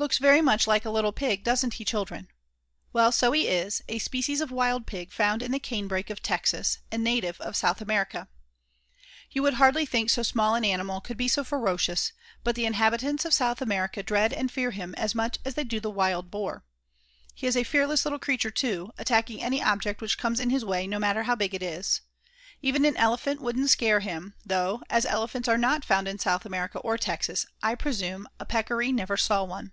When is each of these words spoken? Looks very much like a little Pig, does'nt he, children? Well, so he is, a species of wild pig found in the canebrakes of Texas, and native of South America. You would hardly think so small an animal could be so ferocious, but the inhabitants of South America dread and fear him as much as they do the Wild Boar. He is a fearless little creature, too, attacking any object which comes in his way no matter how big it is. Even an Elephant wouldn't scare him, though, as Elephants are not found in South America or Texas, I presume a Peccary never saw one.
Looks 0.00 0.16
very 0.16 0.40
much 0.40 0.66
like 0.66 0.86
a 0.86 0.90
little 0.90 1.12
Pig, 1.12 1.44
does'nt 1.44 1.74
he, 1.74 1.84
children? 1.84 2.28
Well, 2.94 3.12
so 3.12 3.32
he 3.32 3.48
is, 3.48 3.82
a 3.86 3.98
species 3.98 4.40
of 4.40 4.50
wild 4.50 4.86
pig 4.86 5.12
found 5.12 5.42
in 5.42 5.52
the 5.52 5.60
canebrakes 5.60 6.08
of 6.08 6.22
Texas, 6.22 6.78
and 6.90 7.04
native 7.04 7.38
of 7.38 7.54
South 7.54 7.82
America. 7.82 8.26
You 9.30 9.42
would 9.42 9.52
hardly 9.60 9.84
think 9.84 10.08
so 10.08 10.22
small 10.22 10.54
an 10.54 10.64
animal 10.64 11.02
could 11.02 11.18
be 11.18 11.28
so 11.28 11.44
ferocious, 11.44 12.14
but 12.42 12.54
the 12.54 12.64
inhabitants 12.64 13.26
of 13.26 13.34
South 13.34 13.60
America 13.60 14.02
dread 14.02 14.32
and 14.32 14.50
fear 14.50 14.70
him 14.70 14.94
as 14.94 15.14
much 15.14 15.36
as 15.44 15.52
they 15.52 15.64
do 15.64 15.80
the 15.80 15.90
Wild 15.90 16.30
Boar. 16.30 16.64
He 17.34 17.46
is 17.46 17.54
a 17.54 17.62
fearless 17.62 18.06
little 18.06 18.18
creature, 18.18 18.50
too, 18.50 18.92
attacking 18.96 19.42
any 19.42 19.62
object 19.62 20.00
which 20.00 20.16
comes 20.16 20.40
in 20.40 20.48
his 20.48 20.64
way 20.64 20.86
no 20.86 20.98
matter 20.98 21.24
how 21.24 21.34
big 21.34 21.54
it 21.54 21.62
is. 21.62 22.00
Even 22.62 22.86
an 22.86 22.96
Elephant 22.96 23.42
wouldn't 23.42 23.68
scare 23.68 24.00
him, 24.00 24.32
though, 24.46 24.80
as 24.88 25.04
Elephants 25.04 25.46
are 25.46 25.58
not 25.58 25.84
found 25.84 26.08
in 26.08 26.18
South 26.18 26.46
America 26.46 26.78
or 26.78 26.96
Texas, 26.96 27.44
I 27.62 27.74
presume 27.74 28.26
a 28.38 28.46
Peccary 28.46 28.92
never 28.92 29.18
saw 29.18 29.44
one. 29.44 29.72